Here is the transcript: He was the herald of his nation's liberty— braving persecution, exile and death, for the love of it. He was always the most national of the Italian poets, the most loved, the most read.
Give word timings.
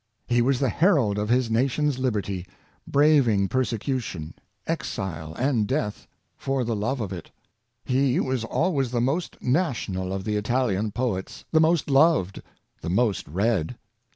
He 0.25 0.41
was 0.41 0.59
the 0.59 0.67
herald 0.69 1.19
of 1.19 1.29
his 1.29 1.51
nation's 1.51 1.99
liberty— 1.99 2.47
braving 2.97 3.49
persecution, 3.49 4.33
exile 4.65 5.35
and 5.35 5.67
death, 5.67 6.07
for 6.35 6.63
the 6.63 6.75
love 6.75 6.99
of 6.99 7.13
it. 7.13 7.29
He 7.85 8.19
was 8.19 8.43
always 8.43 8.89
the 8.89 8.99
most 8.99 9.39
national 9.43 10.11
of 10.11 10.23
the 10.23 10.37
Italian 10.37 10.89
poets, 10.91 11.45
the 11.51 11.61
most 11.61 11.87
loved, 11.91 12.41
the 12.81 12.89
most 12.89 13.27
read. 13.27 13.77